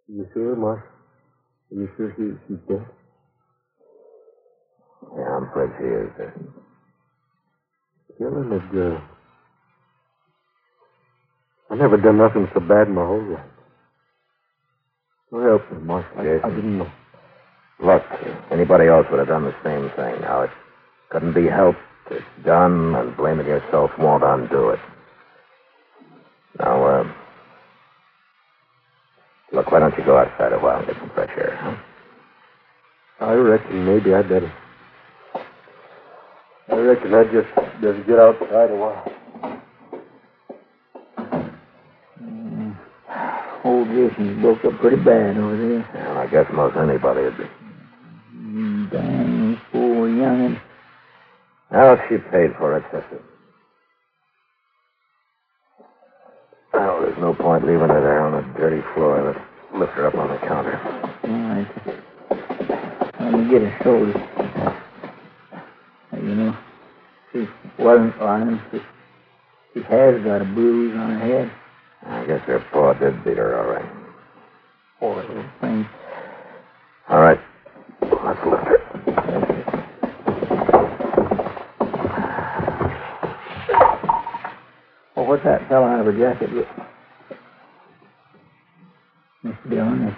you 0.08 0.26
sure, 0.34 0.56
Mark? 0.56 0.82
You 1.72 1.90
sure 1.98 2.14
she, 2.18 2.32
she's 2.48 2.60
dead? 2.70 2.86
Yeah, 5.18 5.30
I'm 5.38 5.50
afraid 5.50 5.72
she 5.80 5.86
is. 5.86 6.32
Killing 8.20 8.52
a 8.54 8.74
girl. 8.74 9.02
I 11.70 11.76
never 11.76 11.98
done 11.98 12.18
nothing 12.18 12.48
so 12.54 12.60
bad 12.60 12.88
in 12.88 12.96
my 12.96 13.06
whole 13.06 13.24
life. 13.24 13.46
So 15.32 15.42
help 15.42 15.72
me, 15.72 15.80
Mark. 15.80 16.06
I, 16.18 16.40
I 16.46 16.50
didn't 16.50 16.78
know. 16.78 16.92
Look, 17.84 18.04
anybody 18.52 18.88
else 18.88 19.06
would 19.12 19.20
have 19.20 19.28
done 19.28 19.44
the 19.46 19.56
same 19.64 19.90
thing. 19.96 20.22
Now, 20.22 20.44
it's 20.44 20.54
couldn't 21.12 21.34
be 21.34 21.48
helped. 21.48 21.80
It's 22.12 22.24
done, 22.46 22.96
and 22.96 23.18
blaming 23.18 23.48
yourself 23.48 23.92
won't 24.00 24.24
undo 24.24 24.70
it. 24.70 24.80
Now, 26.60 26.86
uh, 26.86 27.14
look, 29.54 29.72
why 29.72 29.80
don't 29.80 29.98
you 29.98 30.06
go 30.06 30.18
outside 30.18 30.54
a 30.54 30.60
while 30.60 30.80
and 30.80 30.88
get 30.88 30.98
some 30.98 31.12
fresh 31.16 31.32
air, 31.38 31.58
huh? 31.62 31.76
I 33.26 33.34
reckon 33.34 33.86
maybe 33.86 34.14
I'd 34.14 34.30
better. 34.30 34.54
I 36.70 36.76
reckon 36.76 37.14
I'd 37.14 37.32
just, 37.32 37.50
just 37.82 38.08
get 38.08 38.20
outside 38.20 38.72
a 38.72 38.76
while. 38.76 39.15
Jason's 44.16 44.42
broke 44.42 44.64
up 44.66 44.80
pretty 44.80 44.98
bad 44.98 45.38
over 45.38 45.58
there. 45.58 45.90
Well, 45.94 46.18
I 46.18 46.28
guess 46.28 46.46
most 46.54 46.78
anybody 46.78 47.22
would 47.22 47.38
be. 47.38 47.44
Dang, 48.92 49.60
poor 49.72 50.10
youngin'. 50.10 50.62
Well, 51.72 51.98
she 52.08 52.18
paid 52.32 52.52
for 52.58 52.78
it, 52.78 52.84
sister. 52.86 53.22
Well, 56.74 57.02
there's 57.02 57.18
no 57.20 57.34
point 57.34 57.66
leaving 57.66 57.90
her 57.90 58.02
there 58.02 58.22
on 58.22 58.32
the 58.34 58.60
dirty 58.60 58.82
floor. 58.94 59.34
Let's 59.34 59.80
lift 59.80 59.94
her 59.94 60.08
up 60.08 60.16
on 60.16 60.30
the 60.30 60.38
counter. 60.48 60.80
All 61.24 61.32
right. 61.32 61.68
Let 63.20 63.34
me 63.34 63.50
get 63.50 63.62
her 63.62 63.84
shoulders. 63.84 64.16
You 66.14 66.36
know, 66.36 66.58
she's 67.32 67.48
wasn't 67.78 68.20
lying. 68.22 68.62
She, 68.72 68.80
she 69.74 69.82
has 69.84 70.24
got 70.24 70.42
a 70.42 70.46
bruise 70.46 70.96
on 70.96 71.12
her 71.12 71.20
head. 71.20 71.52
I 72.06 72.26
guess 72.26 72.42
her 72.42 72.64
paw 72.72 72.94
did 72.94 73.24
beat 73.24 73.38
her 73.38 73.60
all 73.60 73.74
right. 73.74 73.95
Thing. 75.00 75.86
All 77.10 77.20
right. 77.20 77.40
Let's 78.02 78.40
lift 78.46 78.64
her. 78.64 78.78
Well, 85.16 85.28
what's 85.28 85.44
that 85.44 85.68
fell 85.68 85.84
out 85.84 86.00
of 86.00 86.06
her 86.06 86.14
jacket? 86.14 86.50
Miss 89.44 89.56
Dillon? 89.70 90.16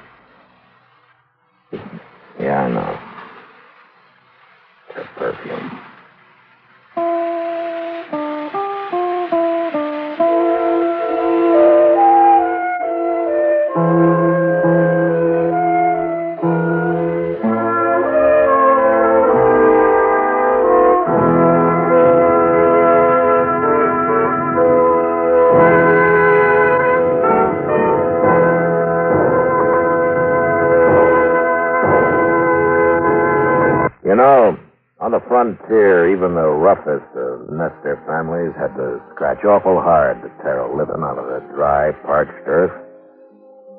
Families 38.28 38.60
had 38.60 38.76
to 38.76 39.00
scratch 39.16 39.40
awful 39.48 39.80
hard 39.80 40.20
to 40.20 40.28
tear 40.44 40.60
a 40.60 40.68
living 40.68 41.00
out 41.00 41.16
of 41.16 41.32
the 41.32 41.40
dry, 41.56 41.96
parched 42.04 42.36
earth. 42.44 42.76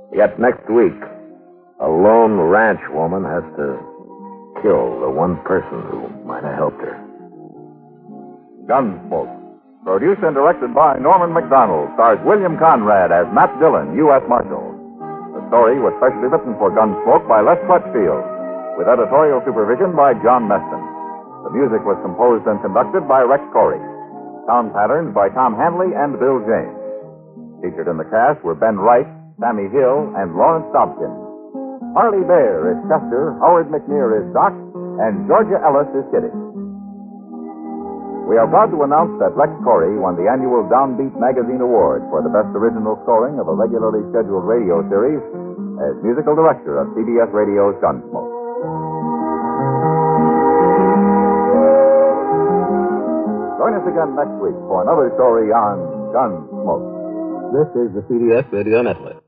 Yet 0.09 0.41
next 0.41 0.65
week, 0.73 0.97
a 1.85 1.85
lone 1.85 2.41
ranch 2.49 2.81
woman 2.89 3.29
has 3.29 3.45
to 3.61 3.77
kill 4.65 5.05
the 5.05 5.13
one 5.13 5.37
person 5.45 5.85
who 5.93 6.09
might 6.25 6.49
have 6.49 6.57
helped 6.57 6.81
her. 6.81 6.97
Gunsmoke. 8.65 9.29
Produced 9.85 10.25
and 10.25 10.33
directed 10.33 10.73
by 10.73 10.97
Norman 10.97 11.37
Macdonnell, 11.37 11.93
stars 11.93 12.17
William 12.25 12.57
Conrad 12.57 13.13
as 13.13 13.29
Matt 13.37 13.53
Dillon, 13.61 14.01
U.S. 14.09 14.25
Marshal. 14.33 14.65
The 15.37 15.45
story 15.53 15.77
was 15.77 15.93
specially 16.01 16.33
written 16.33 16.57
for 16.57 16.73
Gunsmoke 16.73 17.29
by 17.29 17.45
Les 17.45 17.61
Crutchfield, 17.69 18.25
with 18.81 18.89
editorial 18.89 19.45
supervision 19.45 19.93
by 19.93 20.17
John 20.25 20.49
Meston. 20.49 20.81
The 21.45 21.53
music 21.53 21.85
was 21.85 22.01
composed 22.01 22.49
and 22.49 22.57
conducted 22.65 23.05
by 23.05 23.29
Rex 23.29 23.45
Koury. 23.53 23.88
Sound 24.49 24.73
patterns 24.73 25.13
by 25.13 25.29
Tom 25.37 25.53
Hanley 25.53 25.93
and 25.93 26.17
Bill 26.17 26.41
James. 26.49 26.73
Featured 27.61 27.85
in 27.85 28.01
the 28.01 28.09
cast 28.09 28.41
were 28.41 28.57
Ben 28.57 28.81
Wright, 28.81 29.05
Sammy 29.37 29.69
Hill, 29.69 30.09
and 30.17 30.33
Lawrence 30.33 30.65
Dobkin. 30.73 31.13
Parley 31.93 32.25
Baer 32.25 32.73
is 32.73 32.81
Chester, 32.89 33.37
Howard 33.45 33.69
McNear 33.69 34.17
is 34.17 34.25
Doc, 34.33 34.57
and 35.05 35.29
Georgia 35.29 35.61
Ellis 35.61 35.93
is 35.93 36.09
Kitty. 36.09 36.33
We 38.25 38.41
are 38.41 38.49
proud 38.49 38.73
to 38.73 38.89
announce 38.89 39.13
that 39.21 39.37
Rex 39.37 39.53
Koury 39.69 39.93
won 40.01 40.17
the 40.17 40.33
annual 40.33 40.65
Downbeat 40.65 41.13
Magazine 41.21 41.61
Award 41.61 42.09
for 42.09 42.25
the 42.25 42.33
best 42.33 42.49
original 42.57 42.97
scoring 43.05 43.37
of 43.37 43.53
a 43.53 43.57
regularly 43.57 44.01
scheduled 44.17 44.49
radio 44.49 44.81
series 44.89 45.21
as 45.85 45.93
musical 46.01 46.33
director 46.33 46.81
of 46.81 46.89
CBS 46.97 47.29
Radio's 47.37 47.77
Gunsmoke. 47.85 48.38
Again 53.89 54.15
next 54.15 54.37
week 54.45 54.55
for 54.69 54.83
another 54.83 55.11
story 55.17 55.51
on 55.51 55.81
Gunsmoke. 56.13 56.85
This 57.57 57.69
is 57.73 57.95
the 57.97 58.03
CBS 58.05 58.53
Radio 58.53 58.83
Network. 58.83 59.25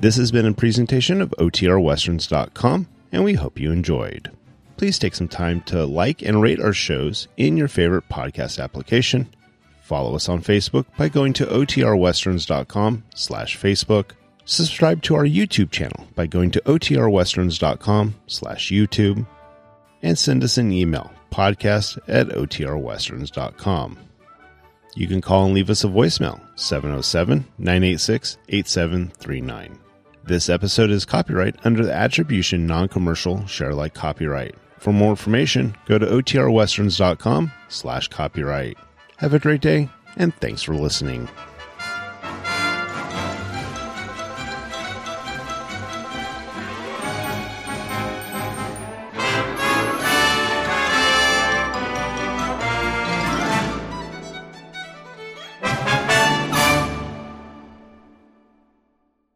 This 0.00 0.16
has 0.16 0.30
been 0.30 0.46
a 0.46 0.52
presentation 0.52 1.22
of 1.22 1.34
OTRWesterns.com, 1.38 2.86
and 3.10 3.24
we 3.24 3.34
hope 3.34 3.58
you 3.58 3.72
enjoyed. 3.72 4.30
Please 4.76 4.98
take 4.98 5.14
some 5.14 5.26
time 5.26 5.62
to 5.62 5.86
like 5.86 6.20
and 6.22 6.42
rate 6.42 6.60
our 6.60 6.74
shows 6.74 7.28
in 7.38 7.56
your 7.56 7.66
favorite 7.66 8.08
podcast 8.10 8.62
application. 8.62 9.34
Follow 9.86 10.16
us 10.16 10.28
on 10.28 10.42
Facebook 10.42 10.84
by 10.96 11.08
going 11.08 11.32
to 11.34 11.46
OTRWesterns.com 11.46 13.04
slash 13.14 13.56
Facebook. 13.56 14.10
Subscribe 14.44 15.00
to 15.02 15.14
our 15.14 15.24
YouTube 15.24 15.70
channel 15.70 16.08
by 16.16 16.26
going 16.26 16.50
to 16.50 16.60
OTRWesterns.com 16.62 18.16
slash 18.26 18.72
YouTube. 18.72 19.24
And 20.02 20.18
send 20.18 20.42
us 20.42 20.58
an 20.58 20.72
email, 20.72 21.12
podcast 21.30 22.00
at 22.08 22.26
OTRWesterns.com. 22.30 23.98
You 24.96 25.06
can 25.06 25.20
call 25.20 25.44
and 25.44 25.54
leave 25.54 25.70
us 25.70 25.84
a 25.84 25.88
voicemail, 25.88 26.40
707 26.56 27.46
986 27.56 28.38
8739. 28.48 29.78
This 30.24 30.48
episode 30.48 30.90
is 30.90 31.04
copyright 31.04 31.64
under 31.64 31.86
the 31.86 31.94
attribution 31.94 32.66
non-commercial 32.66 33.46
share 33.46 33.72
like 33.72 33.94
copyright. 33.94 34.56
For 34.78 34.92
more 34.92 35.10
information, 35.10 35.76
go 35.86 35.96
to 35.96 36.06
otrwesterns.com 36.06 37.52
slash 37.68 38.08
copyright. 38.08 38.76
Have 39.18 39.32
a 39.32 39.38
great 39.38 39.62
day, 39.62 39.88
and 40.16 40.34
thanks 40.36 40.62
for 40.62 40.74
listening. 40.74 41.28